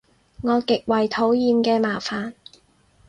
[0.41, 2.33] 我極為討厭嘅麻煩